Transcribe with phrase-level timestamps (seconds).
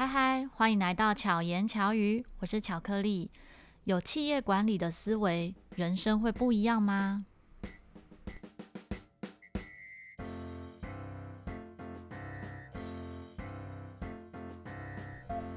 [0.00, 3.30] 嗨嗨，欢迎来到巧言巧语，我是巧克力。
[3.84, 7.26] 有企业管理的思维，人生会不一样吗？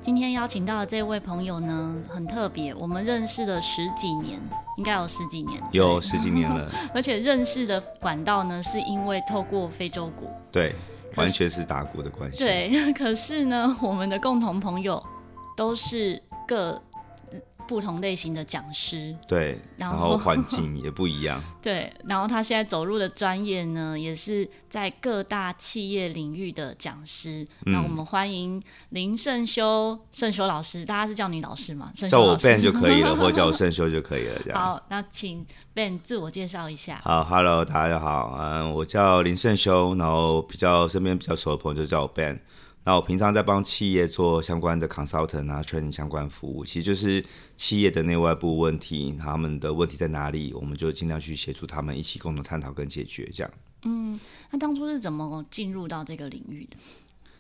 [0.01, 4.41] 今天邀请到的这位朋友呢，很特别，我们认识了十几年，
[4.75, 6.69] 应该有十几年，有十几年了。
[6.93, 10.29] 而且认识的管道呢，是因为透过非洲鼓。
[10.51, 10.75] 对。
[11.15, 12.37] 完全是打鼓的关系。
[12.37, 15.01] 对， 可是呢，我们的共同朋友
[15.55, 16.81] 都是各
[17.73, 19.15] 不同类型的讲师。
[19.27, 21.41] 对，然后环境也不一样。
[21.59, 27.47] 对，然后他现在走入的专业呢，也是在各大企业领域的讲师。
[27.65, 31.91] 那、嗯、我们欢迎林胜修胜修老师，大家是叫你老师吗？
[31.95, 32.43] 胜修老师。
[32.43, 34.39] 叫我 Ben 就可以了， 或者叫我胜修就可以了。
[34.43, 34.59] 这样。
[34.59, 35.43] 好，那请
[35.73, 37.01] Ben 自我介绍一下。
[37.03, 42.39] 好，Hello，大家好，嗯，我叫林胜修，然后比较身边比较熟的朋友就叫我 Ben。
[42.85, 47.23] 那我平常在帮企业做相关的 consultant 啊，training 相关服务，其实就是
[47.55, 53.51] 企业的内外部问题，他们的问题在哪里，我们就尽量去协助他们一起共同探讨跟解决这样。
[53.83, 54.19] 嗯，
[54.51, 56.77] 那当初是怎么进入到这个领域的？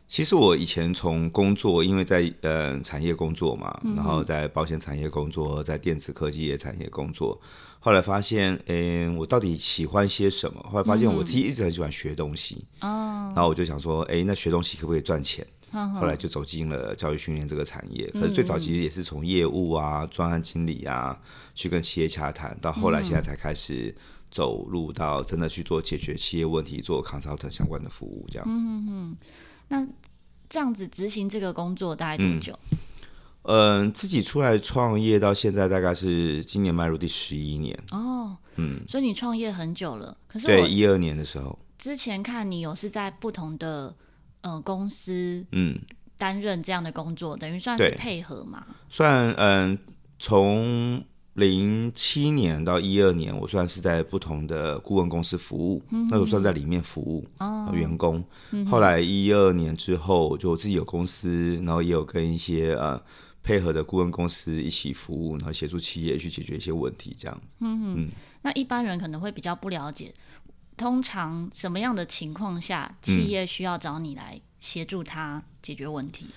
[0.07, 7.39] 其实我以前从工作，因为在呃产业工作嘛，然后在保险产业工作，在电子科技业产业工作。
[7.85, 10.65] 后来发现，嗯，我到底喜欢些什么？
[10.71, 12.63] 后来发现我自己一直很喜欢学东西。
[12.79, 13.33] 哦、嗯。
[13.35, 15.45] 然后我就想说，哎，那学东西可不可以赚钱？
[15.73, 18.09] 哦、后来就走进了教育训练这个产业。
[18.11, 21.19] 可是最早其实也是从业务啊、专案经理啊，
[21.53, 23.93] 去跟企业洽谈，到后来现在才开始
[24.31, 28.47] 走入到真的去做解决企业问题、做 consultant 相关的服务这样。
[28.47, 29.17] 嗯嗯嗯。
[29.67, 29.85] 那
[30.47, 32.57] 这样子执行这个工作大概多久？
[32.71, 32.77] 嗯
[33.43, 38.37] 嗯，自己出来创业到现在大概是今年迈入第十一年哦。
[38.55, 40.15] 嗯，所以你创业很久了。
[40.27, 43.93] 可是对一二年的时候，之前看你有是在不同的
[44.41, 45.77] 呃公司嗯
[46.17, 48.65] 担任这样的工作，嗯、等于算是配合嘛？
[48.87, 49.77] 算嗯，
[50.19, 58.23] 从零七年到一二年，我算是在不同的顾问公司服务，嗯、那我算在里面服务哦员工。
[58.51, 63.01] 嗯、后来一二年之后，就我自己有公司，然后也有跟一些呃。
[63.43, 67.41] 配合的顾问公司一起服务，然后协助企业去解决一些问题，这样。
[67.59, 68.09] 嗯嗯。
[68.41, 70.13] 那一般人可能会比较不了解，
[70.77, 76.25] 通常什么样的情况下，企业需要找你来协助他解决问题？
[76.25, 76.33] 嗯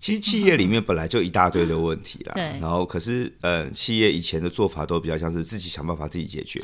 [0.00, 2.42] 其实企业里面本来就一大堆的问题啦，对。
[2.58, 6.58] 然后可是，呃，企业以前的做法都比较像是自己想办法自己解决。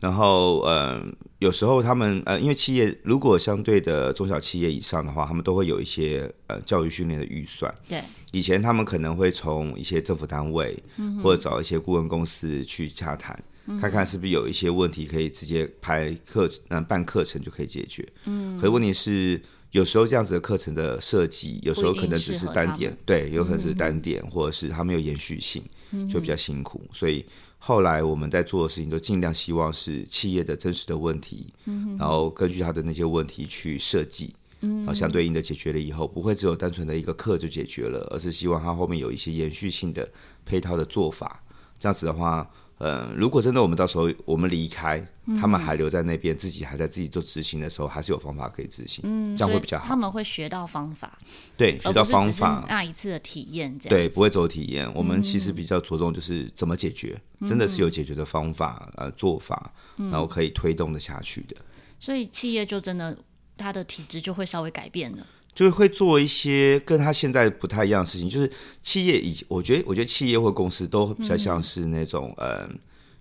[0.00, 1.02] 然后，呃，
[1.38, 7.74] 有时候他们，呃，因为企业如果相对的中小企业以上的话，他们都会有一些呃教育训练的预算。
[7.88, 8.02] 对。
[8.32, 13.42] 以前他们可能会从一些政府单位，嗯或者找一些顾问公司去洽谈，
[13.80, 18.06] 看看是不是有一些问题可以直接拍课，嗯，办课程就可以解决。
[18.26, 18.58] 嗯。
[18.58, 19.40] 可是问题是。
[19.72, 25.62] 有时候这样子的课程的设计，有时候可能只是单点，对，有可能是单点，嗯、或者是它没有延续性，
[26.10, 26.80] 就比较辛苦。
[26.84, 27.24] 嗯、所以
[27.58, 40.08] 后来我们在做的事情，都尽量希望是企业的真实的问题，嗯、然后根据他的那些问题去设计，嗯、然后相对应的解决了以后，不会只有单纯的一个课就解决了，而是希望它后面有一些延续性的
[40.46, 41.42] 配套的做法。
[41.78, 42.50] 这样子的话。
[42.78, 49.86] 呃，如果真的我们到时候我们离开，嗯、他们还留在那边，自己还在自己做执行的时候，还是有方法可以执行，嗯，这样会比较好。
[49.88, 51.18] 他们会学到方法，
[51.56, 54.88] 对，学到方法，那一次的体验，这样对，不会走体验。
[54.94, 61.56] 我们其实比较着重就是怎么解决，嗯、真的是有解决的方法，呃，做法，然后可以推动的下去的。
[61.98, 63.18] 所以企业就真的，
[63.56, 65.26] 它的体质就会稍微改变了。
[65.58, 68.48] 就会做一些跟他现在不太一样的事情，就是
[68.80, 72.70] 企业以我觉得，我觉得企业或公司都比较像是那种，嗯、呃，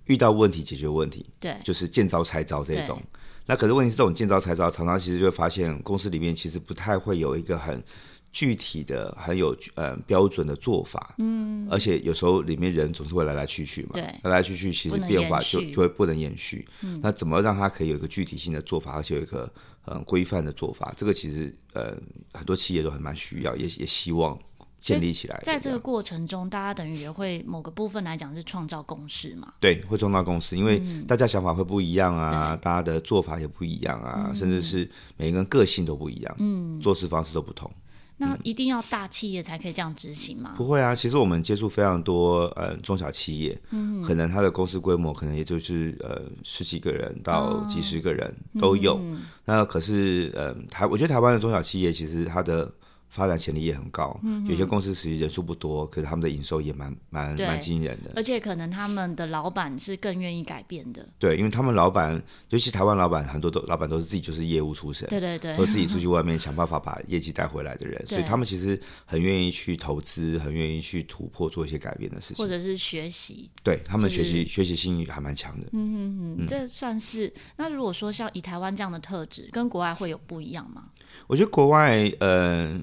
[0.06, 3.02] 遇到问题解决问题，对，就是见招拆招这种。
[3.48, 7.84] 那可是问题是，这种见招拆招，常常其实就会发现公司里面其实不太会有一个很
[8.32, 11.16] 具体的、很有呃标准的做法。
[11.18, 16.68] 嗯，而且有时候里面人总是会来来去去嘛，对，来来去去，其实变化就就会不能延续。
[16.84, 19.52] 嗯，那怎么让他可以有一个具体性的做法，而且有一个。
[19.90, 21.96] 嗯，规范的做法，这个其实呃
[22.34, 24.38] 很多企业都很蛮需要，也也希望
[24.82, 25.40] 建立起来。
[25.44, 29.54] 在这个过程中，大家等于也会某个部分来讲是创造共识嘛？
[29.60, 37.72] 对，会创造共识，因为大家想法会不一样啊，嗯、大家的做法也不一样啊，嗯、甚至是每个人个性都不一样，嗯，做事方式都不同。
[38.18, 40.56] 那一定要大企业才可以这样执行吗？
[40.58, 48.96] 不会啊，其实我们接触非常多呃中小企业，嗯，可能他的公司规模可能也就是呃十几个人到几十个人都有。
[48.96, 52.72] 哦、那可是呃台，我觉得台湾的中小企业其实它的
[53.10, 77.34] 发展潜力也很高，嗯，有些公司实际人数不多，可是他们的营收也蛮蛮蛮惊人的，而且可能他们的老板是更愿意改变的，对，因为他们老板，尤其台湾老板，很多都老板都是自己就是业务出身，对对对，都自己出去外面想办法把业绩带回来的人， 所以他们其实很愿意去投资，很愿意去突破，做一些改变的事情，或者是学习，对他们学习、就是、学习性还蛮强的，嗯嗯嗯，这算是。
[77.56, 80.88] 那如果说像以台湾这样的特质，跟国外会有不一样吗？
[81.28, 82.80] 我觉得国外，呃。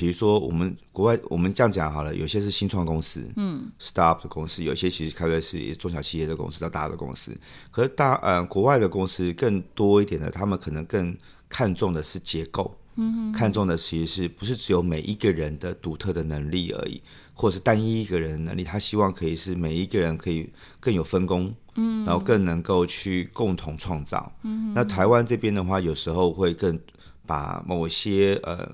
[0.00, 7.36] 比如说，我们国外我们这样讲好了，有些是新创公司，嗯，startup 的公司，有些其实开的是中小企业的公司到大的公司。
[7.72, 11.16] 可是大呃，国外的公司更多一点的，他们可能更
[11.48, 17.02] 看重的是结构，嗯哼，看重的其实是不是只有每一个人的独特的能力而已，
[17.34, 20.48] 或者是单一一个人的能力，他希望可以是每一个人可以
[20.78, 24.32] 更有分工，嗯，然后更能够去共同创造。
[24.44, 26.78] 嗯，那台湾这边的话，有时候会更
[27.28, 28.66] 把某些呃。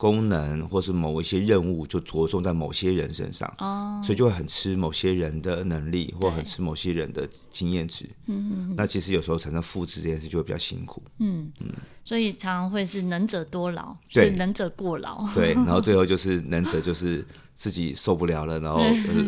[0.00, 8.08] 功能或是某一些任务就着重在某些人身上，哦，所以就会很吃某些人的能力，或很吃某些人的经验值。
[8.24, 11.02] 嗯嗯，那其实有时候产生复制这件事就会比较辛苦。
[11.18, 11.68] 嗯嗯，
[12.02, 15.22] 所以常常会是能者多劳，是能者过劳。
[15.34, 17.22] 对，然后最后就是能者就是
[17.54, 18.80] 自己受不了了，然后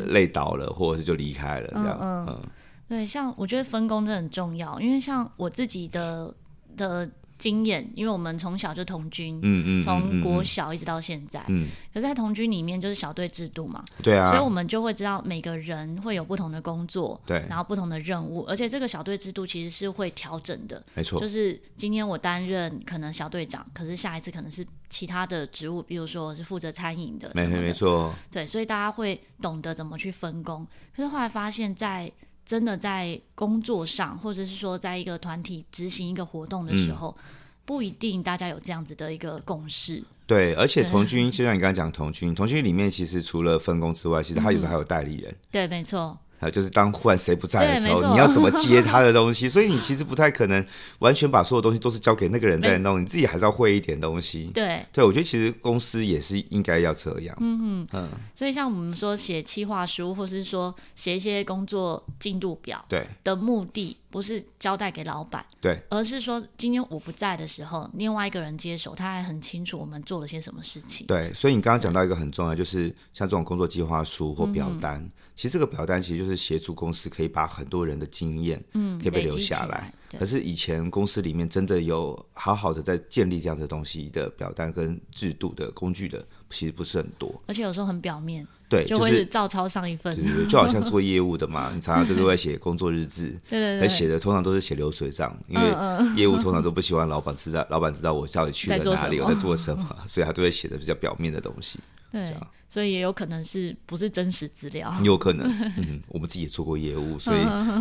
[0.06, 1.98] 累倒了，或者是就离开了这样。
[2.00, 2.42] 嗯嗯，
[2.88, 6.34] 对，像我觉得分工真的很重要，因为像我自己的
[6.78, 7.06] 的。
[7.42, 32.08] 经验，因为我们从小就同军，嗯嗯，从国小一直到现在，嗯，可是在同军里面就是小队制度嘛，对啊，所以我们就会知道每个人会有不同的工作，对，然后不同的任务，而且这个小队制度其实是会调整的，没错，就是今天我担任可能小队长，可是下一次可能是其他的职务，比如说我是负责餐饮的，没没错，对，所以大家会懂得怎么去分工，可是后来发现，在
[32.52, 37.16] 真的在工作上，或者是说在一个团体执行一个活动的时候。
[37.18, 37.24] 嗯
[37.64, 40.02] 不一定大家有这样子的一个共识。
[40.26, 45.30] 对，而且童军就像你刚刚讲，童军，童军里面其实除了分工之外，其实他有时候还有代理人。
[45.30, 46.18] 嗯、对，没错。
[46.50, 49.48] 就是当忽然谁不在的时候，你要怎么 接他的东西？
[49.48, 50.64] 所以你其实不太可能
[50.98, 54.50] 完全把所有东西都是交给那个人在弄，你自己还是要会一点东西。
[54.52, 57.36] 对，对，我觉得其实公司也是应该要这样。
[57.40, 58.08] 嗯嗯嗯。
[58.34, 71.06] 所以像我们说写企划书，或是说写一些工作进度表，对的目的不是交代给老板，对，而是说今天我不在的时候，另外一个人接手，他还很清楚我们做了些什么事情。
[71.06, 75.02] 对，所以你刚刚讲到一个很重要，就是像这种工作计划书或表单。
[75.02, 79.90] 嗯其实这个表单其实就是协助公司可以把很多人的经验，嗯，可以被留下来。
[80.18, 86.22] 可是以前公司里面真的有好好的在建立这样的东西的表单跟制度的工具的，
[86.52, 95.74] 其实不是很多，而且有时候很表面，对，就会是照抄上一份，就是、就好像做业务的嘛，你常常就是会写工作日志， 对对对，写的通常都是写流水账，因为
[96.14, 101.78] 业务通常都不希望老板知道，老板知道我到底去了哪里，我在做什么，所以他都会写的比较表面的东西。
[102.12, 102.36] 对，
[102.68, 104.94] 所以也有可能是不是真实资料？
[105.02, 107.38] 有可能， 嗯，我们自己也做过业务，所以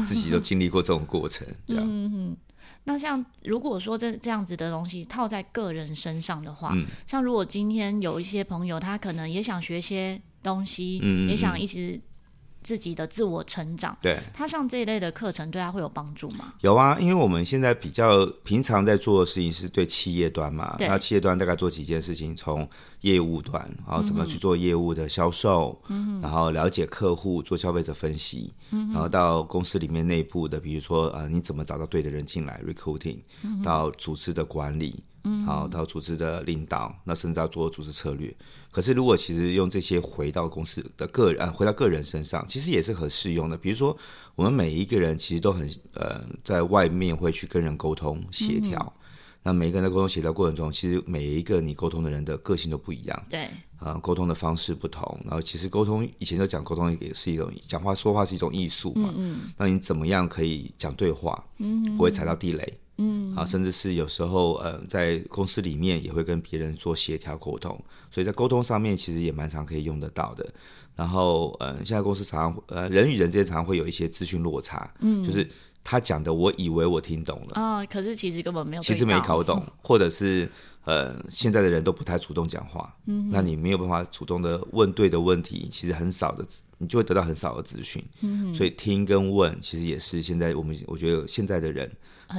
[0.07, 2.35] 自己都经历过这种过程，这样。
[2.83, 11.99] 那像如果说这这样子的东西套在个人身上的话，嗯，像如果今天有一些朋友，他可能也想学些东西，嗯，也想一直。
[12.63, 16.53] 自己的自我成长，对，他上这一类的课程对他会有帮助吗？
[16.61, 22.67] 有啊，因为我们现在比较平常在做的事情是对企业端嘛，那企业端大概做几件事情，从
[23.01, 35.03] 业务端，然后怎么去做业务的销售，嗯，然后了解客户，做消费者分析，嗯，然后到公司里面内部的，比如说呃，你怎么找到对的人进来，recruiting，嗯，到组织的管理。
[35.23, 38.35] 嗯，好，到组织的领导，那甚至要做组织策略。
[38.71, 43.57] 可是，如果其实用这些回到公司的个人，回到个人身上，其实也是很适用的。
[43.57, 43.95] 比如说，
[44.33, 48.79] 我们每一个人其实都很呃，在外面会去跟人沟通协调。
[48.79, 49.01] 嗯、
[49.43, 53.23] 那每一个人在沟通协调过程中，其实每一个你沟通的人的个性都不一样。
[53.29, 53.43] 对，
[53.77, 55.19] 啊、呃，沟通的方式不同。
[55.25, 59.13] 然后，其实沟通以前就讲沟通也是一种讲话说话是一种艺术嘛。
[59.17, 59.51] 嗯，嗯。
[59.57, 61.43] 那你怎么样可以讲对话？
[61.57, 62.77] 嗯，不会踩到地雷。
[63.01, 67.75] 嗯，啊，甚至是有时候，呃，在公司里面也会跟别人做协调沟通，
[68.11, 70.47] 所以在沟通上面其实也蛮常可以用得到的。
[70.95, 75.49] 然后，呃，现在公司常常，呃，人与人之间常常会有一些资讯落差，嗯，就是
[75.83, 80.47] 他讲的，我以为我听懂了，啊、哦，可是其实根本没有，其实没搞懂， 或者是，
[80.83, 86.45] 呃，现在的人都不太主动讲话，嗯，那你没有办法主动的问对的问题，其实很少的，
[86.77, 91.89] 你就会得到很少的资讯，嗯，所以听跟问其实也是现在我们我觉得现在的人。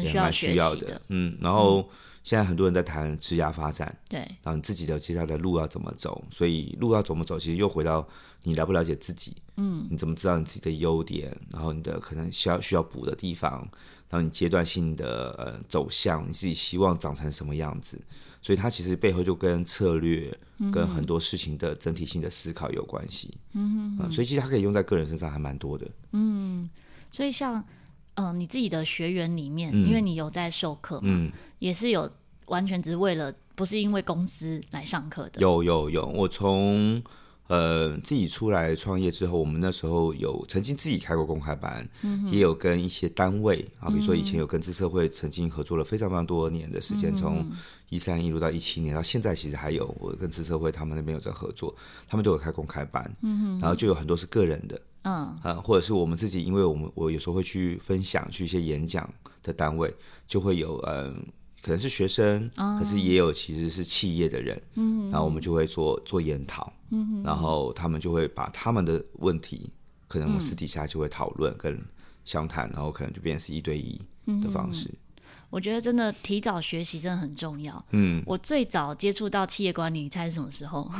[0.01, 1.89] 也蛮需要的，的，嗯，然后
[2.23, 8.07] 现在很多人在谈职涯发展，对，然后你自己的接下来的路要怎么走，所以路要怎么走，其实又回到
[8.45, 13.69] 你了不了解自己，嗯，你怎么知道你自己的优点，然后你的可能需要需要补的地方，
[14.09, 18.01] 然后你阶段性的呃走向，你自己希望长成什么样子，
[18.41, 20.37] 所以它其实背后就跟策略
[20.73, 26.71] 跟很多事情的整体性的思考有关系，嗯，嗯，所以其实它可以用在个人身上还蛮多的，嗯，
[27.11, 27.65] 所以像。
[28.15, 32.11] 嗯、呃，你自己的学员里面，嗯、因为你有在授课嘛，嗯、也是有
[32.47, 35.41] 完全只是为了，不是因为公司来上课的。
[35.41, 37.03] 有有有，我从
[37.49, 47.45] 呃自己出来创业之后，我们那时候有曾经自己开过公开班，嗯、也有跟一些单位啊，比如说以前有跟资社会曾经合作了非常非常多年的时间，从
[47.89, 51.75] 一三一路到一七年，到现在其实还有我跟资社会他们那边有在合作，
[52.09, 53.61] 他们都有开公开班，嗯、哼。
[53.61, 54.81] 然后就有很多是个人的。
[55.03, 59.09] 嗯，呃，或者是我们自己，因为我们我有时候会去分享，去一些演讲
[59.43, 59.93] 的单位，
[60.29, 61.15] 就会有嗯，
[61.63, 69.71] 可能是学生，嗯、可是也有其实是企业的人，嗯，然后我们就会做做研讨，嗯，然后他们就会把他们的问题，
[70.07, 71.81] 可能我们私底下就会讨论跟
[72.25, 74.01] 相谈，然后可能就变成是一对一
[74.41, 74.91] 的方式。
[75.51, 77.85] 我觉得真的提早学习真的很重要。
[77.91, 80.91] 嗯，我最早接触到企业管理，你猜是什么时候？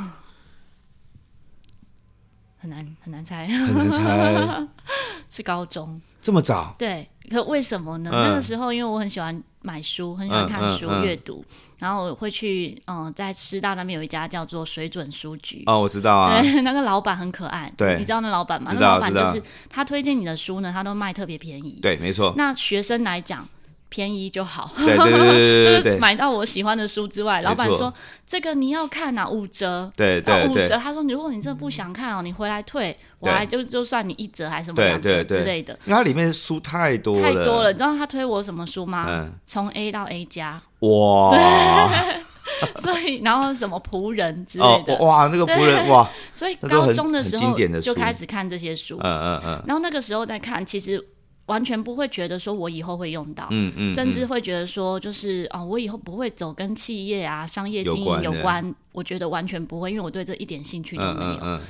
[2.63, 4.67] 很难很难猜，很难猜，
[5.29, 6.73] 是高中这么早？
[6.79, 8.09] 对，可为什么呢？
[8.13, 11.45] 嗯、那个时候因为我很喜欢买书，很喜欢看书阅、嗯嗯嗯、读，
[11.77, 18.71] 然后我会去嗯，在师大那边有一家叫做水准书局哦，我知道啊，对，那个老板很可爱，对，你知道那老板吗？
[18.73, 22.33] 那老板就是他推荐你的书呢，他都卖特别便宜，对，没错。
[22.37, 23.45] 那学生来讲。
[23.93, 27.93] 便宜就好，对对对对 就是买到我喜欢的书之外，老板说
[28.25, 30.75] 这个你要看啊，五折，对对五折。
[30.77, 35.77] 他说如果你真的不想看哦，你回来退，我还就就算你一折还是什么两折之类的。
[35.85, 37.71] 因为它里面书太多了，太多了。
[37.71, 39.29] 你知道他推我什么书吗？
[39.45, 41.37] 从 A 到 A 加，哇！
[42.81, 46.09] 所以然后什么仆人之类的，哇，那个仆人哇！
[46.33, 49.63] 所以高中的时候就开始看这些书，嗯嗯嗯。
[49.67, 50.99] 然后那个时候在看，其实。
[51.47, 61.61] 完全不会觉得说我以后会用到，嗯嗯，甚至会觉得说就是啊，我以后不会走跟企业啊、商业经营有关，我觉得完全不会，因为我对这一点兴趣都没有。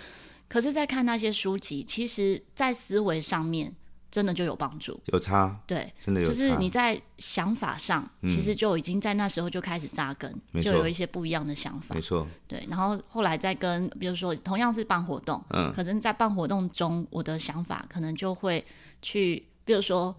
[0.47, 3.73] 可是，在看那些书籍，其实，在思维上面
[4.11, 6.31] 真的就有帮助，有差，对，真的有差。
[6.31, 12.27] 就是你在想法上，其实就已经在那时候就开始扎根，就有一些不一样的想法，没错。
[12.47, 18.63] 对，然后后来再跟，比如说同样是办活动，嗯，可能在办活动中，我的想法可能就会
[19.01, 19.43] 去。
[19.65, 20.15] 比如说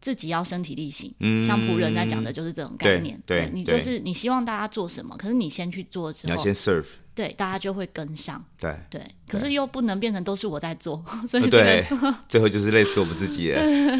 [0.00, 3.20] 自己要身体力行，嗯、像仆人在讲的就是这种概念。
[3.26, 6.86] 对，你就是你希望大家做什么，可是你先去做之后，你要先 serve，
[7.16, 8.44] 对，大家就会跟上。
[8.60, 11.84] 对对，可是又不能变成都是我在做， 所以、对，
[12.28, 13.52] 最后就是类似我们自己。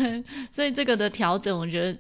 [0.53, 1.99] 所以这个的调整，我觉得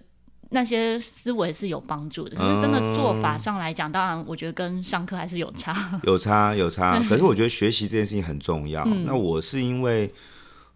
[0.50, 2.37] 那些思维是有帮助的。
[2.37, 7.02] 可是真的做法上来讲，嗯、当然我觉得跟上课还是有差，有差有差。
[7.11, 8.85] 可是我觉得学习这件事情很重要。
[8.87, 10.09] 嗯、那我是因为。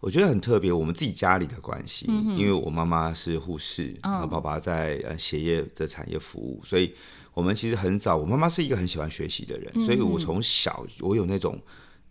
[0.03, 6.93] 我觉得很特别，我们自己家里的关系，嗯、因为我妈妈是护士，然后爸爸在呃鞋业的产业服务，所以
[7.33, 11.57] 我们其实很早，我妈妈是一个很喜欢学习的人，嗯、所以我从小我有那种。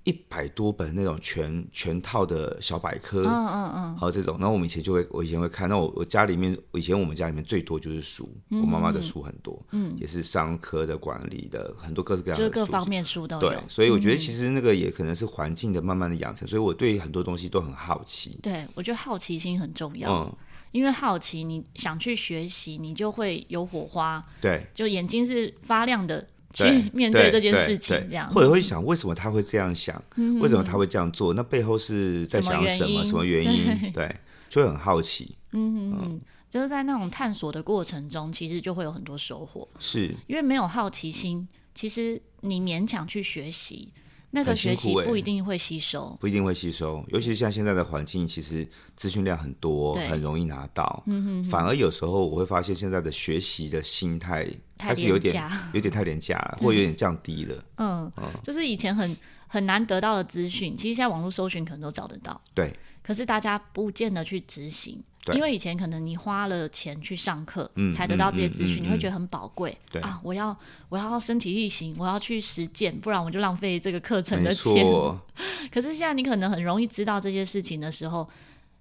[0.04, 5.68] 一百多本那种全全套的小百科，嗯嗯嗯，还有这种，然后我们以前就会，我以前会看。
[5.68, 13.40] 那我我家里面，以前我们家里面最多就是书，我妈妈的书很多，嗯，也是商科的、管理的，很多各式各样的，就是各方面书都有。
[13.40, 18.38] 对，所以我觉得其实那个也可能是环境的慢慢的养成，所以我对很多东西都很好奇。
[18.42, 20.37] 对，我觉得好奇心很重要，嗯，
[20.73, 26.26] 因为好奇，你想去学习，你就会有火花，对，就眼睛是发亮的。
[26.52, 30.02] 去面对这件事情，这样或者会想为什么他会这样想，
[30.40, 31.35] 为什么他会这样做？
[31.35, 33.04] 那背后是在想什么？
[33.04, 33.92] 什么原因？
[33.92, 34.14] 对，
[34.49, 35.37] 就会很好奇。
[35.52, 39.66] 嗯嗯，就是在那种探索的过程中，其实就会有很多收获。
[39.78, 43.92] 是因为没有好奇心，其实你勉强去学习。
[44.34, 51.02] 那个学习不一定会吸收，欸，不一定会吸收，尤其是像现在的环境，其实资讯量很多，很容易拿到。
[51.06, 54.48] 嗯、哼哼反而有时候我会发现，现在的学习的心态
[54.78, 55.34] 它是有点
[55.74, 57.64] 有点太廉价了， 或有点降低了。
[57.76, 59.14] 嗯，嗯就是以前很
[59.46, 62.40] 很难得到的资讯，其实现在网络搜寻可能都找得到。
[62.54, 65.02] 对，可是大家不见得去执行。
[65.32, 69.78] 因为以前可能你花了钱去上课，嗯、才得到这些资讯，嗯嗯嗯、你会觉得很宝贵。
[69.88, 70.56] 对啊，我要
[70.88, 74.85] 我要身体力行，我要去实践，不然我就浪费这个课程的钱。
[74.85, 75.21] 错
[75.71, 78.28] 可是现在你可能很容易知道这些事情的时候，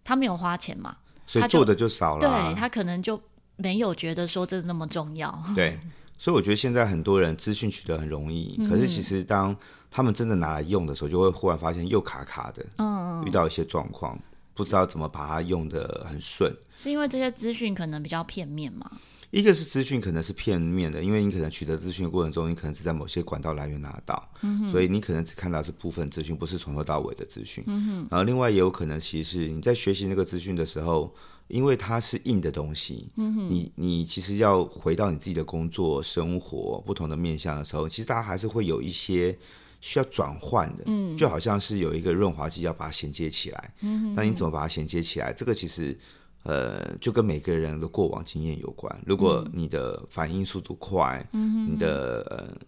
[0.04, 0.98] 他没有花钱嘛，
[1.28, 2.50] 所以做的就少了、啊。
[2.50, 3.22] 对，他可能就
[3.58, 5.44] 没有觉得说这那么重要。
[5.54, 5.78] 对，
[6.18, 9.56] 所以我觉得现在很多人资讯取得很容易，嗯、可是其实当
[9.92, 14.18] 他们真的拿来用的时候，就会忽然发现又卡卡的，嗯，遇到一些状况。
[14.54, 18.92] 不知道怎么把它用的很顺，是因为这些资讯可能比较片面吗？
[19.32, 27.64] 一个是资讯可能是片面的，因为你可能取得资讯的过程中，你可能是在某些管道来源拿到，嗯、所以你可能只看到是部分资讯，不是从头到尾的资讯。
[27.66, 31.12] 嗯、然后另外也有可能，其实你在学习那个资讯的时候，
[31.48, 39.36] 因为它是硬的东西，嗯、你你其实要回到你自己的工作、生活不同的面向的时候，其实大家还是会有一些
[39.82, 45.34] 需要转换的，嗯，就好像是有一个润滑剂要把它衔接起来，嗯，那你怎么把它衔接起来？
[45.34, 45.98] 这个其实。
[46.44, 49.00] 呃，就跟每个人的过往经验有关。
[49.06, 52.66] 如果你的反应速度快，嗯、你的呃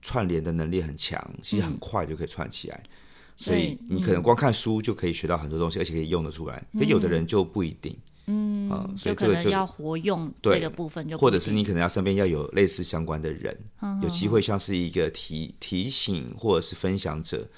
[0.00, 2.80] 串联的能力很强，其实很快就可以串起来。
[2.84, 2.90] 嗯、
[3.36, 6.64] 所以你可能光看书就可以学到很多东西，嗯、而且可以用得出来。
[6.78, 7.98] 可有的人就不一定。
[8.26, 17.48] 嗯，呃、所以这个就，就可能要活用这个部分就，或者是你可能要身边要有类似相关的人，嗯、有机会像是一个提提醒或者是分享者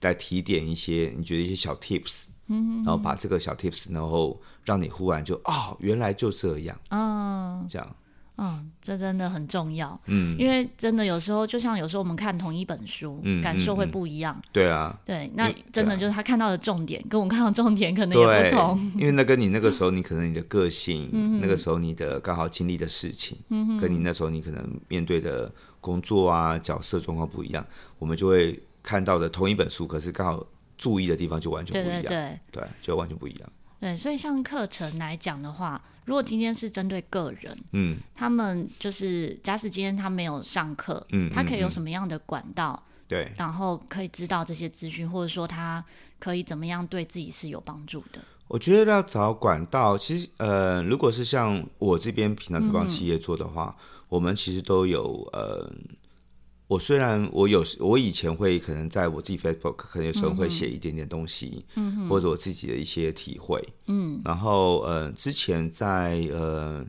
[0.00, 2.24] 来提点一些你觉得一些小 tips。
[2.50, 7.96] 嗯，然后把这个小 tips，然后让你忽然就哦，原来就这样，嗯，这样，
[8.38, 21.10] 嗯，这真的很重要，嗯，因为真的有时候，就像有时候我们看同一本书，嗯，感受会不一样，对啊，对，那真的就是他看到的重点，跟我看到的重点可能也不同，因为那跟你那个 时候你可能你的个性，
[21.42, 27.66] 那个时候你的刚好经历的事情，嗯，跟你那时候你可能面对的工作啊角色状况不一样，
[27.98, 30.46] 我们就会看到的同一本书，可是刚好。
[30.80, 33.52] 注意的地方就完全不一样，对，对，对，对，就完全不一样。
[33.80, 45.84] 对，所以像课程来讲的话，如果今天是针对个人，嗯，他们就是假使今天他没有上课，嗯，他可以有什么样的管道，对、嗯，然后可以知道这些资讯，或者说他
[46.18, 48.20] 可以怎么样对自己是有帮助的。
[48.48, 55.70] 我觉得要找管道，其实呃，如果是像我这边平常在帮企业做的话，嗯、我们其实都有呃。
[56.68, 66.86] 我虽然我有时我以前会可能在我自己 Facebook 可能有时候会写一点点东西，嗯，或者我自己的一些体会，嗯，然后呃之前在呃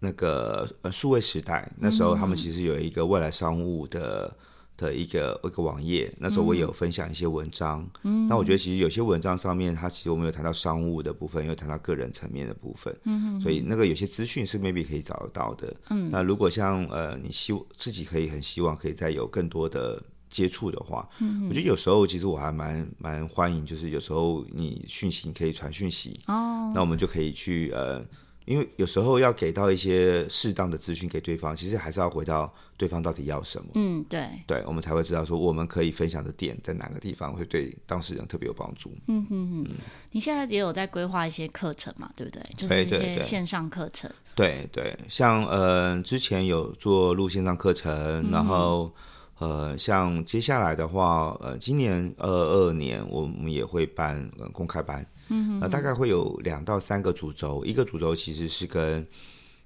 [0.00, 4.36] 那个呃数位时代那时候，他们其实有一个未来商务的。
[4.76, 7.88] 的一个一个网页，那时候我也有分享一些文章。
[8.02, 12.94] 嗯，那我觉得其实有些文章上面，它其实我们有谈到商务的部分，也有谈到个人层面的部分。
[13.04, 15.74] 嗯，所以那个有些资讯是 maybe 可以找得到的。
[15.90, 28.04] 嗯，那如果像呃，你希自己可以很希望可以再有更多的接触的话，嗯，我觉得有时候其实我还蛮蛮欢迎，就是有时候你讯息你可以传讯息哦，那我们就可以去呃。
[28.46, 33.68] 因为有时候要给到一些适当的资讯给对方，其实还是要回到对方到底要什么。
[33.74, 38.96] 嗯，对，对，我们才会知道说我们可以分享的点在哪个地方会对当事人特别有帮助。
[39.08, 39.66] 嗯哼哼，
[40.12, 42.08] 你现在也有在规划一些课程嘛？
[42.14, 42.42] 对不对？
[42.56, 44.10] 就是一些线上课程。
[44.36, 48.94] 对对，像呃之前有做录线上课程，嗯、然后
[49.38, 55.04] 呃像接下来的话，呃今年二二年我们也会办公开班。
[55.28, 59.06] 嗯，那大概会有两到三个主轴，一个主轴其实是跟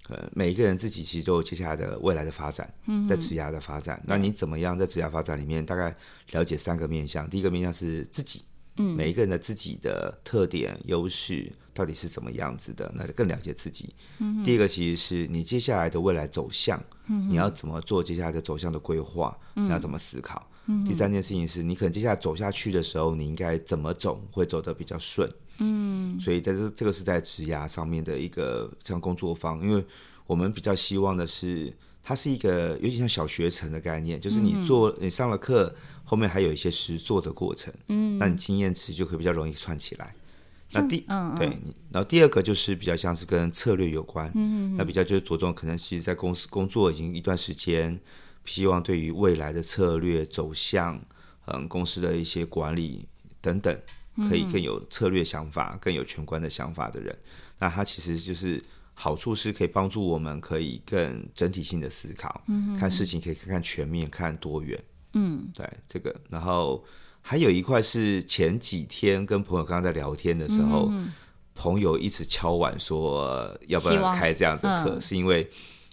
[0.08, 5.94] 呃每一个人自己其实都有接下来的未来的发展，嗯，在职涯的发展，那你怎么样在职涯发展里面大概
[6.30, 7.28] 了解三个面向？
[7.28, 8.42] 第一个面向是自己，
[8.76, 13.94] 嗯，每一个人的自己的特点优势到底是怎么样子的，那更了解自己。
[14.18, 20.48] 嗯，第二个其实是你接下来的未来走向，嗯，你要怎么做接下来的走向的规划，你要怎么思考？
[20.66, 25.30] 嗯，第三件事情是你可能接下来走下去的时候，你应该怎么走会走得比较顺。
[25.60, 29.84] 嗯，所以在这这个是在职涯上面的一个像工作方，因为
[30.26, 40.14] 我们比较希望的是，它是一个有点像小学程的概念，就是你做你上了课，后面还有一些实做的过程，嗯，那你经验值就可以比较容易串起来。
[40.72, 41.48] 那第嗯对，
[41.90, 48.00] 然后第二个就是比较像是跟策略有关，嗯，那比较就是着重可能其实在公司工作已经一段时间，
[48.44, 51.00] 希望对于未来的策略走向，
[51.46, 53.06] 嗯，公司的一些管理
[53.40, 53.76] 等等。
[54.28, 57.16] 可以更有策略想法、更有全观的想法的人，
[57.58, 64.78] 那他其实就是好处是可以帮助我们可以更整体性的思考，嗯，看事情可以看看全面、看多元，
[65.14, 66.14] 嗯，对这个。
[66.28, 66.84] 然后
[67.22, 71.12] 还有一块是前几天跟朋友刚刚在聊天的时候，嗯、
[71.54, 75.48] 朋友一直敲碗说要不要开这样子的课，嗯、是因为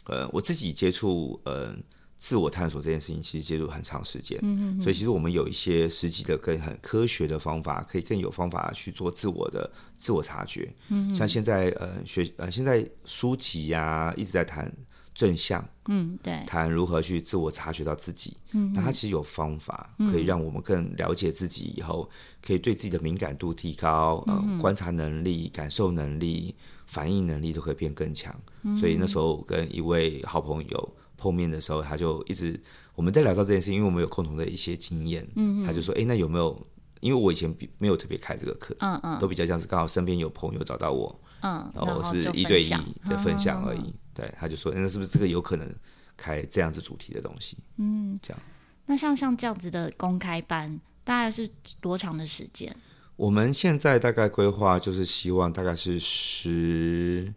[0.06, 1.74] 呃我自己接触呃。
[2.18, 10.74] 自我探索这件事情其实接触很长时间，嗯、哼哼，所以其实我们有一些实际的、更很科学的方法，可以更有方法去做自我的自我察觉。
[10.90, 14.72] 嗯、像现在呃学呃现在书籍呀、啊、一直在谈
[15.14, 18.36] 正向，嗯，对，谈如何去自我察觉到自己。
[18.54, 22.10] 嗯，那它其实有方法可以让我们更了解自己，以后
[22.42, 26.56] 可以对自己的敏感度提高，呃，嗯、观察能力、感受能力、
[26.88, 28.36] 反应能力都可以变更强。
[28.64, 30.94] 嗯、所以那时候跟一位好朋友。
[31.18, 32.60] 碰面的时候，他就一直
[32.96, 36.66] 我们在聊到这件事，因为我们有共同的一些经验，嗯，他就说，哎、欸，那有没有？
[37.00, 42.70] 因为我以前没有特别开这个课，嗯嗯，都比较像是刚好身边有朋友找到我，嗯，然后是一对一
[43.08, 43.82] 的分享而已。
[43.82, 45.72] 嗯、对，他就说，那是不是这个有可能
[46.18, 47.56] 开这样子主题的东西？
[47.78, 48.40] 嗯，这样。
[48.88, 51.48] 那像像这样子的公开班，大概是
[51.80, 52.76] 多长的时间？
[53.16, 57.32] 我们现在大概规划就是希望大概是十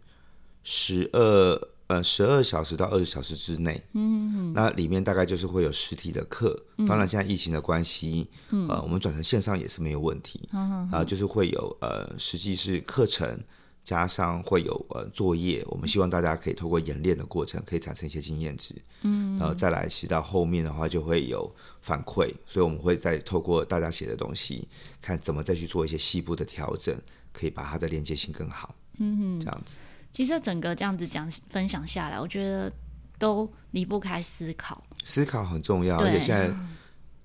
[0.63, 1.55] 十二
[1.91, 3.83] 呃十二小时到二十小时之内。
[3.93, 10.47] 嗯哼，那里面大概就是会有实体的课，嗯、当然现在疫情的关系，嗯、呃，我们转成线上也是没有问题。
[10.51, 13.37] 然后就是会有呃实际是课程。
[13.83, 21.51] 加上会有呃作业，我们希望大家可以透过演练的过程，可以产生一些经验值，嗯，然后再来写到后面的话，就会有
[21.81, 24.67] 反馈，所以我们会再透过大家写的东西，
[25.01, 26.95] 看怎么再去做一些细部的调整，
[27.33, 29.79] 可以把它的连接性更好，嗯哼，这样子。
[30.11, 32.71] 其实整个这样子讲分享下来，我觉得
[33.17, 36.49] 都离不开思考，思考很重要，而且现在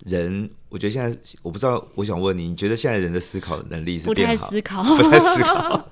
[0.05, 4.07] 人，我觉得现在我不知道，我想问你，你觉得现在人的思考能力是？
[4.07, 5.89] 不太思考， 不太思考。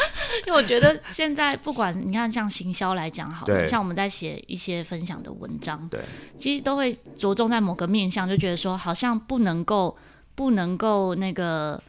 [0.46, 6.00] 因为我觉得现在不管你看像行销来讲好了，像我们在写一些分享的文章，对，
[6.36, 9.94] 其实都会着重在某个面向，就觉得说好像不能够
[10.36, 11.82] 不能够那个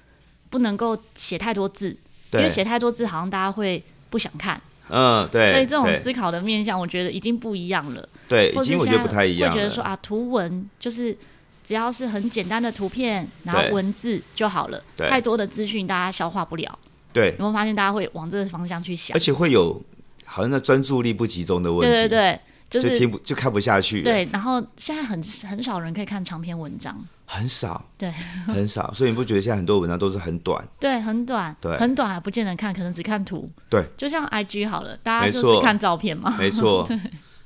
[0.49, 1.95] 不能够写太多字，
[2.33, 11.15] 因为写太多字好像大家会不想看，嗯，对，所以这种思考的面向，我觉得已经不一样了，对，已经我觉得不太一样了，会觉得说啊，图文就是
[11.63, 16.79] 只要是很简单的图片，然后文字就好了，太多的资讯大家消化不了。
[17.11, 19.15] 对，有没有发现大家会往这个方向去想？
[19.15, 19.81] 而且会有
[20.25, 21.91] 好像那专注力不集中的问题。
[21.91, 22.39] 对对对，
[22.69, 24.01] 就听不就看不下去。
[24.03, 28.11] 对，然后现在很很少人可以看长篇文章，很少，对，
[28.45, 28.93] 很少。
[28.93, 30.65] 所以你不觉得现在很多文章都是很短？
[30.79, 33.49] 对，很短，对，很短还不见得看，可能只看图。
[33.69, 36.35] 对，就像 IG 好了，大家就是看照片嘛。
[36.37, 36.85] 没错。
[36.87, 36.99] 对。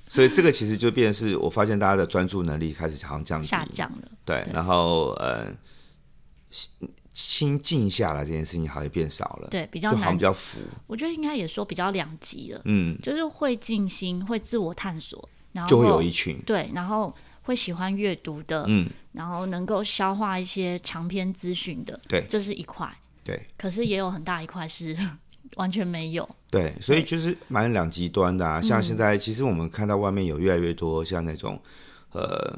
[0.10, 4.08] 所以这个其实就变成是我发现大家的专注能力开始好像降低，下降了。
[4.26, 5.48] 对，然后呃。
[7.14, 10.58] 心静下来这件事情好像变少了，对，比较难，比较浮。
[10.88, 22.92] 我觉得应该也说比较两极了，嗯，就是会静心，会自我探索，然后就会有一群对，然后会喜欢阅读的，嗯，然后能够消化一些长篇资讯的，对，这是一块，
[23.24, 23.40] 对。
[23.56, 24.98] 可是也有很大一块是
[25.58, 28.60] 完全没有，对，所以就是蛮两极端的啊。
[28.60, 31.62] 像现在，其实我们看到外面有越来越多像那种，
[32.14, 32.58] 呃。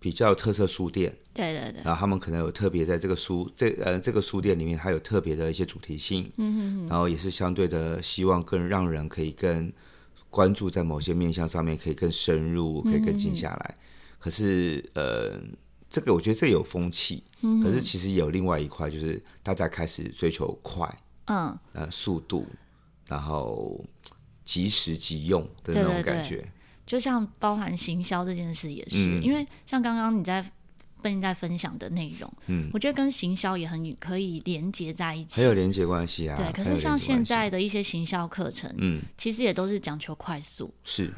[0.00, 9.72] 比较特色书店，对对对，然后他们可能有特别在这个书这呃这个书店里面，还有特别的一些主题性，嗯哼哼，然后也是相对的希望更让人可以更
[10.30, 13.76] 关注在某些面向上面，可以更深入，可以更静下来。
[14.20, 15.40] 可是呃，
[15.90, 22.46] 这个我觉得这有风气，嗯、可是其实有另外一块，就是大家开始追求快，嗯，呃，速度，
[23.06, 23.84] 然后
[24.44, 26.36] 即时即用的那种感觉。
[26.36, 26.36] 对。
[26.36, 26.57] 对对
[26.88, 30.42] 就像包含行销这件事也是，嗯、因为像刚刚你在
[31.02, 36.34] 跟你在分享的内容，嗯，我觉得跟行销也很可以连接在一起，很有连接关系啊。
[36.34, 41.12] 对，可是像现在的一些行销课程，嗯，其实也都是讲求快速，是。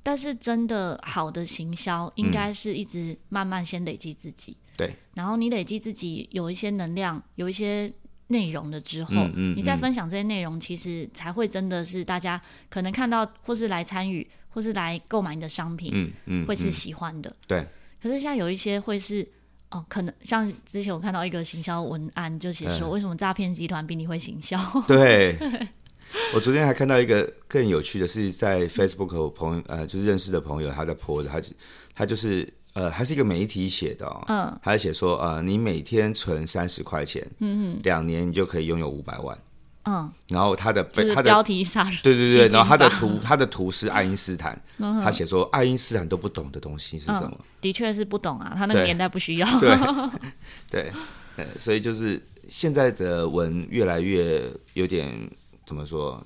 [0.00, 4.96] 但是真的好的行销，应该是一直慢慢先累积自己，对、嗯。
[5.16, 7.92] 然后你累积自己有一些能量，有一些
[8.28, 14.24] 内容了之后，嗯，嗯，嗯，你再分享这些内容，其实才会真的是大家可能看到或是来参与。
[14.56, 17.62] 或是来购买你的商品，嗯嗯，会是喜欢的，对。
[18.02, 19.26] 可是现在有一些会是，
[19.70, 24.58] 哦，可能像之前我看到一个行销文案，就写说为什么诈骗集团比你会行销？
[24.88, 25.36] 对。
[26.34, 31.38] 我昨天还看到一个更有趣的是，在 Facebook 朋友呃，就是认识的朋友，他在 po 的，他
[31.94, 39.36] 他就是呃，还是一个媒体写的，哦，嗯，他写说呃，你每天存三十块钱，嗯嗯，两年你就可以拥有五百万。
[39.86, 47.38] 嗯，然后他的他的标题杀人，对对对，然后他的图他的图是爱因斯坦， 他写说爱因斯坦都不懂的东西是什么？
[47.60, 49.60] 的确是不懂啊，他那个年代不需要。
[49.60, 49.78] 对
[51.36, 55.08] 对，所以就是现在的文越来越有点
[55.64, 56.22] 怎么说？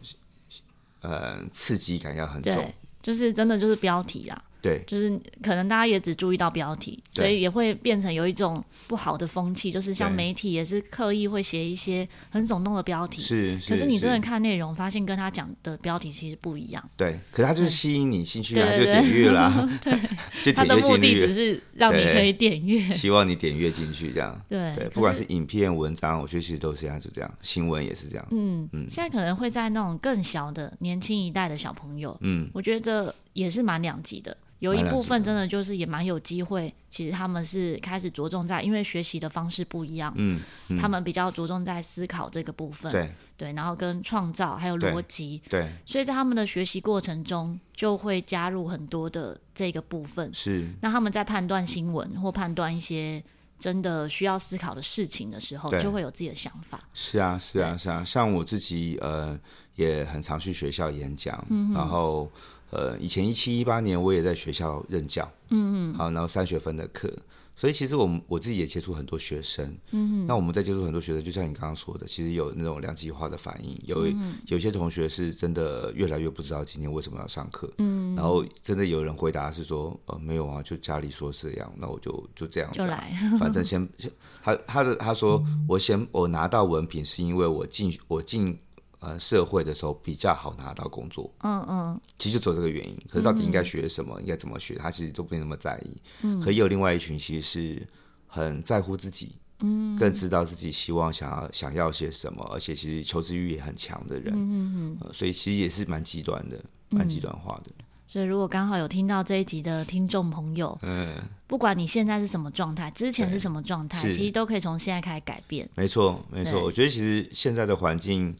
[1.02, 4.42] 呃，刺激感要很重，就是真的就是标题啊。
[4.62, 5.10] 对，就是
[5.42, 13.58] 可能大家也只注意到标题，所以也会变成有一种不好的风气，就是像媒体也是刻意会写一些很耸动的标题，是。
[13.68, 16.90] 可是你真的看内容，发现跟他讲的标题其实不一样。
[16.96, 19.68] 对，可是他就是吸引你兴趣啊，就点阅啦。
[19.82, 19.92] 对，
[20.52, 24.38] 他的目的只是让你可以点阅，希望你点阅进去这样。
[24.50, 27.34] 对对，不管是影片、文章，我觉得其实都是这样，就这样。
[27.40, 28.26] 新闻也是这样。
[28.32, 34.36] 嗯嗯，现在可能会在那种更小的年轻一代的小朋友，嗯，我觉得也是蛮两极的。
[34.58, 53.22] 有一部分真的就是也蛮有机会，其实他们是开始着重在，因为学习的方式不一样，嗯，嗯，他们比较着重在思考这个部分，对，对，然后跟创造还有逻辑，对，所以在他们的学习过程中就会加入很多的这个部分，是，那他们在判断新闻或判断一些
[53.58, 56.80] 真的需要思考的事情的时候，就会有自己的想法。
[56.92, 58.02] 是啊，是啊，是啊。
[58.04, 59.38] 像我自己，呃，
[59.76, 62.30] 也很常去学校演讲，嗯、然后，
[62.70, 67.12] 呃，以前一七一八年我也在学校任教，嗯嗯，好，然后三学分的课。
[67.56, 84.10] 所以其实我们我自己也接触很多学生，嗯，那我们在接触很多学生，就像你刚刚说的，其实有那种两极化的反应，有、嗯、有些同学是真的越来越不知道今天为什么要上课，嗯，然后真的有人回答是说，呃，没有啊，就家里说是这样，那我就就这样，就来，反正先先
[84.42, 88.56] 他他的他说 我先我拿到文凭是因为我进我进。
[89.00, 92.94] 呃，社会的时候比较好拿到工作，嗯嗯，其实就只有这个原因。
[93.08, 95.96] 可是到底应该学什么，嗯、应该怎么学，他其实都不那么在意。
[96.20, 97.88] 嗯，可也有另外一群，其实是
[98.26, 107.70] 很在乎自己，嗯，更知道自己希望想要想要些什么，而且其实求知欲也很强的人，嗯嗯、呃、所以其实也是蛮极端的，蛮极端化的。
[108.06, 111.14] 所以如果刚好有听到这一集的听众朋友，嗯，
[111.46, 115.66] 不管你现在是什么状态，之前是什么状态，其实都可以从现在开始改变。
[115.74, 116.62] 没错，没错。
[116.62, 118.36] 我觉得其实现在的环境。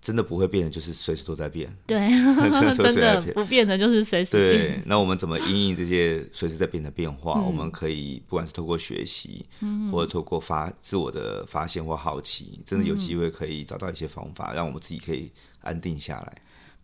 [0.00, 1.68] 真的不会变的，就是随时都在变。
[1.86, 2.08] 对，
[2.78, 4.76] 真的不变的就是随时变。
[4.76, 7.40] 对，那我们怎么因应这些随时在变的变化？
[7.40, 15.30] 嗯、我们可以不管是透过学习，嗯、或者透过发自我的发现或好奇，真的有机会可以找到一些方法，嗯、让我们自己可以
[15.60, 16.32] 安定下来。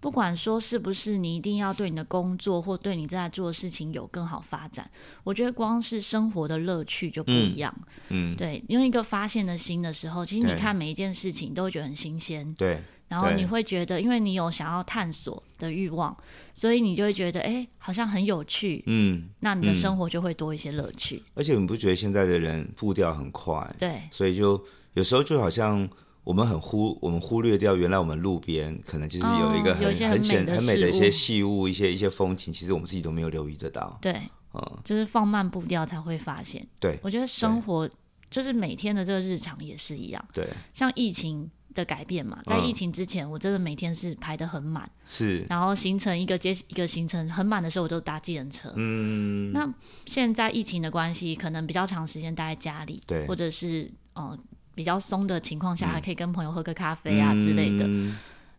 [0.00, 4.90] 不管说是不是你一定要对你的工作或对你正在做的事情有更好发展，
[5.22, 7.74] 我觉得光是生活的乐趣就不一样。
[8.10, 12.52] 嗯，嗯对，用一个发现的心的时候，其实你看每一件事情都会觉得很新鲜。
[12.58, 12.82] 对。
[13.08, 16.16] 然后你会觉得，因为你有想要探索的欲望，
[16.52, 18.82] 所以你就会觉得，哎，好像很有趣。
[18.86, 21.22] 嗯，那你的生活就会多一些乐趣。
[21.34, 23.72] 而且你不觉得现在的人步调很快？
[23.78, 24.60] 对，所以就
[24.94, 25.88] 有时候就好像
[26.24, 33.96] 我们很忽，我们忽略掉原来我们路边可能就是有一个很、哦、很显很美的一些细物，一些一些风景，其实我们自己都没有留意得到。
[34.00, 34.20] 对，
[34.54, 36.66] 嗯，就是放慢步调才会发现。
[36.80, 37.88] 对，我觉得生活
[38.28, 40.24] 就是每天的这个日常也是一样。
[40.32, 41.48] 对，像疫情。
[41.74, 48.72] 的改变嘛，在疫情之前，我真的每天是排的很满，是，然后行程一个接一个行程很满的时候，我就搭计程车。
[48.76, 49.68] 嗯，那
[50.06, 54.38] 现在疫情的关系，可能比较长时间待在家里，对，或者是呃
[54.74, 58.16] 比较松的情况下，还可以跟朋友喝个咖啡啊之类的，嗯、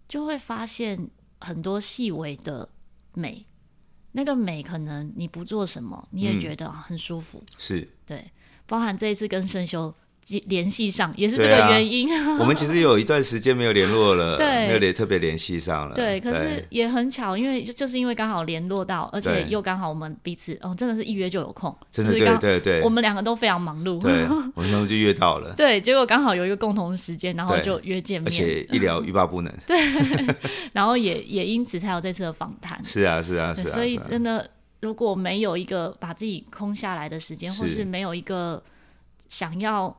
[0.08, 2.67] 就会发现很多细微的
[3.13, 3.45] 美。
[4.12, 7.43] 那个美，可能你不做什么，你也觉得很舒服。
[7.45, 8.32] 嗯、是，对，
[8.65, 9.93] 包含这一次跟生修。
[10.47, 12.11] 联系上也是这个原因。
[12.11, 15.95] 啊、 我们其实有一段时间没有联络了， 对，没有联特别联系上了。
[15.95, 25.53] 对，可是也很巧，因为就是因为刚好联络到，而且又刚好我们彼此哦，真的是一约就有空，真的对对对，我们两个都非常忙碌，对， 我们就约到了。
[25.55, 29.53] 对，结果刚好有一个共同的时间，然后就约见面，而且一聊欲罢不能。
[29.67, 29.77] 对，
[30.73, 32.83] 然后也也因此才有这次的访谈。
[32.83, 33.67] 是啊，是啊，是啊。
[33.67, 34.49] 所以真的，
[34.81, 38.63] 如果没有一个把自己空下来的时间，或是没有一个
[39.29, 39.95] 想要。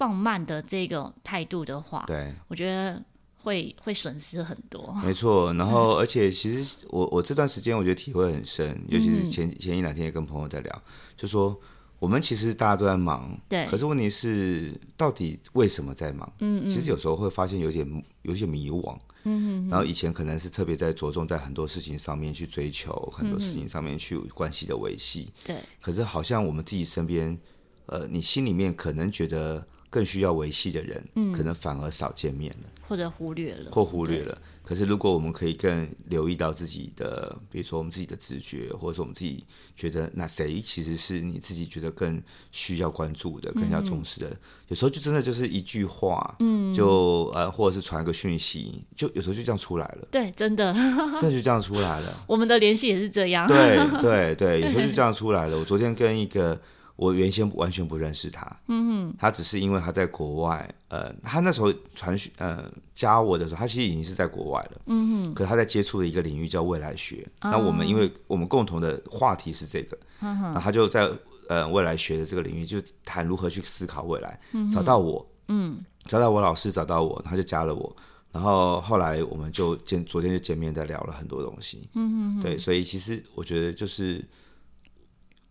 [0.00, 3.04] 放慢的这个态度的话，对，我觉得
[3.42, 4.96] 会会损失很多。
[5.04, 10.82] 没错，然后而且其实我我这段时间我觉得体会很深，尤其是前前一两天也跟朋友在聊，
[11.18, 11.54] 就说
[11.98, 16.32] 我们其实大家都在忙，对，可是问题是到底为什么在忙？
[16.38, 17.86] 嗯嗯，其实有时候会发现有点
[18.22, 27.38] 有些迷惘，嗯嗯，然后以前可能是特别在着重在很多事情上面去追求，很多事情上面去关系的维系，对，可是好像我们自己身边，
[27.84, 29.62] 呃，你心里面可能觉得。
[29.90, 34.38] 更需要维系的人，嗯，可能反而少见面了，或者忽略了，或忽略了。
[34.62, 39.42] 可是，如果我们可以更留意到自己的，比如说我们自己的直觉，或者说我们自己
[39.74, 42.22] 觉得，那谁其实是你自己觉得更
[42.52, 44.28] 需要关注的、更加重视的？
[44.28, 44.36] 嗯、
[44.68, 50.06] 有时候就真的就是一句话，嗯，就呃，或者是传个讯息，就有时候就这样出来了。
[50.12, 52.22] 对，真的，真的就这样出来了。
[52.28, 53.48] 我们的联系也是这样。
[53.48, 55.58] 对对对，有时候就这样 出来了。
[55.58, 56.56] 我昨天跟一个。
[57.00, 71.10] 我原先完全不认识他，嗯哼，他只是因为他在国外，呃，他那时候传讯，呃，加我的时候，他其实已经是在国外了，嗯哼，可是他在接触的一个领域叫未来学，那、嗯、我们因为我们共同的话题是这个，嗯哼，然后他就在
[71.48, 77.96] 呃未来学的这个领域就谈如何去思考未来，嗯，找到我，嗯，找到我老师，找到我，他就加了我，
[78.30, 84.22] 然后后来我们就见，昨天就见面，在聊了很多东西，嗯哼，对，所以其实我觉得就是。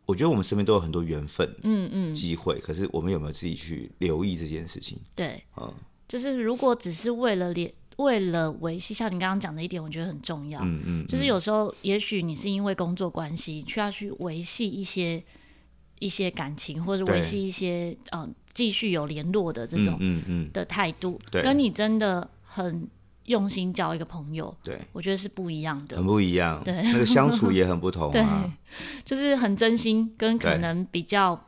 [0.10, 2.58] 我觉得我们身边都有很多缘分，嗯嗯，机会。
[2.60, 4.98] 可是我们有没有自己去留意这件事情？
[5.16, 5.72] 对，嗯，
[6.08, 10.62] 就是如果只是为了连为了维系，像你刚刚讲的一点，我觉得很重要。
[10.64, 15.24] 嗯嗯，就是有时候，也许你是因为工作关系，需要去维系一些
[16.00, 22.90] 一些感情，或者维系一些嗯继续有联络的这种嗯嗯的态度，对，跟你真的很。
[23.30, 26.60] 用心交一个朋友，对，我觉得是不一样的，很不一样。
[26.64, 28.44] 对，那个相处也很不同啊。
[28.68, 31.40] 对，就是很真心，跟可能比较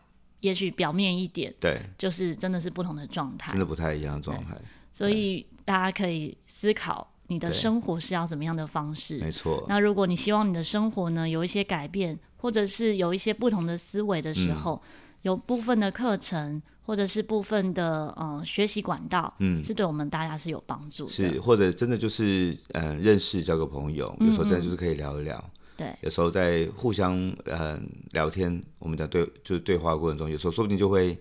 [0.42, 4.56] 也许表面一点，对，就是真的是不同的状态，真的不太一样的状态。
[4.94, 9.18] 所以大家可以思考你的生活是要怎么样的方式。
[9.18, 9.66] 没错。
[9.68, 14.90] 那如果你希望你的生活呢有一些改变，或者是有一些不同的思维的时候，嗯、
[15.24, 21.10] 有部分的课程或者是部分的呃学习管道，嗯，是对我们大家是有帮助的。
[21.10, 25.38] 是，或者真的就是嗯、呃、认识交个朋友，有时候真的就是可以聊一聊。
[25.38, 27.80] 嗯嗯对，有时候在互相呃
[28.12, 31.18] 聊天，我们的对就是对话过程中，有时候说不定就会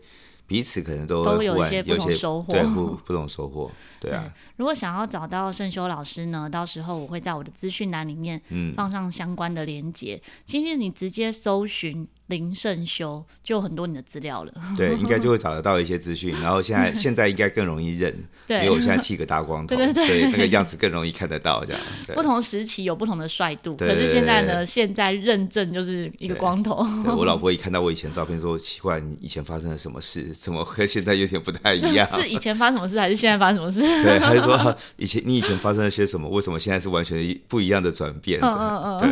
[0.48, 4.32] 彼此可能都都有一些不同收获，对 不不同收获，对啊对。
[4.56, 8.42] 如果想要找到圣修老师呢，到时候我会在我的资讯栏里面
[8.74, 10.20] 放上相关的连接。
[10.24, 12.08] 嗯、其实你直接搜寻。
[12.30, 16.34] 林胜修就很多你的资料了， 对，应该就会找得到一些资讯。
[16.40, 18.14] 然后现在 现在应该更容易认，
[18.46, 21.62] 对，因为我现在剃个大光头， 对对对，所以那个样子更容易看得到。
[21.64, 21.82] 这样，
[22.14, 26.86] 不同时期有不同的帅度，可是现在呢，现在认证就是一个光头。
[27.14, 30.32] 我老婆一看到我以前照片，说奇怪，你以前发生了什么事？
[30.32, 32.08] 怎么和现在有点不太一样？
[32.08, 33.80] 是以前发生什么事，还是现在发生什么事？
[34.04, 36.28] 对，他就说以前你以前发生了些什么？
[36.28, 38.38] 为什么现在是完全不一样的转变？
[38.40, 39.10] 嗯嗯嗯，对。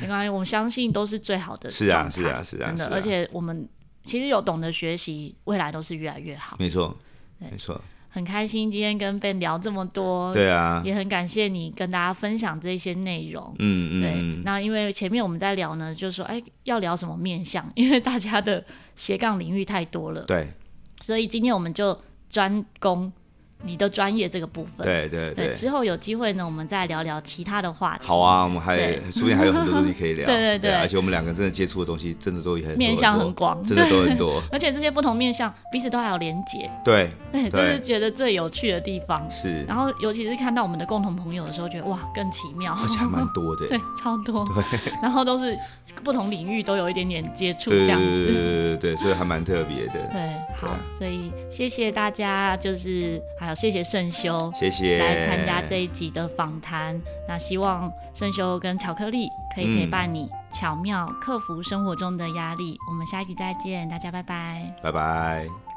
[0.00, 1.70] 没关系，我们相信都是最好的。
[1.70, 2.88] 是啊，是啊，是啊，真的。
[2.88, 3.68] 而且我们
[4.02, 6.56] 其实有懂得学习，未来都是越来越好。
[6.58, 6.96] 没错，
[7.38, 7.80] 没错。
[8.08, 13.54] 很开心今天跟 Ben 聊这么多，对啊，也很感谢你跟大家分享这些内容。
[13.58, 14.42] 嗯嗯，对。
[14.44, 17.70] 那因为前面我们在聊呢，就是说，哎，要聊什么面向？
[17.74, 18.62] 因为大家的
[18.94, 20.48] 斜杠领域太多了，对。
[21.00, 23.12] 所以今天我们就专攻。
[23.62, 28.04] 你的专业这个部分，对对对，之后有机会呢，我们再聊聊其他的话题。
[28.06, 28.76] 好啊，我们还
[29.10, 30.26] 说不定还有很多东西可以聊。
[30.28, 34.42] 对对对，而且我们两个真的接触的东西，真的都很面向很广，真的都很多。
[34.50, 36.70] 而且这些不同面向彼此都还有连结。
[36.84, 39.26] 对 对，这是觉得最有趣的地方。
[39.30, 39.62] 是。
[39.64, 42.76] 然后尤其是看到我们的共同朋友的时候，觉得哇，更奇妙。
[42.82, 43.68] 而且还蛮多的。
[43.68, 44.44] 对，超多。
[44.54, 44.92] 对。
[45.00, 45.56] 然后都是
[46.02, 48.26] 不同领域都有一点点接触，这样子。
[48.26, 50.00] 对对对，所以还蛮特别的。
[50.10, 54.50] 对，好，所以谢谢大家，就是还有谢谢圣修。
[54.56, 56.98] 谢谢来参加这一集的访谈。
[57.28, 62.72] 那希望圣修跟巧克力可以陪伴你，巧妙克服生活中的压力。
[62.72, 62.88] 嗯。
[62.88, 65.71] 我们下一集再见，大家拜拜，拜拜。